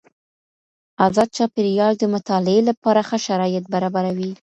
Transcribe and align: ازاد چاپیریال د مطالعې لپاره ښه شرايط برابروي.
ازاد 1.05 1.29
چاپیریال 1.37 1.93
د 1.97 2.03
مطالعې 2.13 2.61
لپاره 2.69 3.01
ښه 3.07 3.17
شرايط 3.27 3.65
برابروي. 3.73 4.31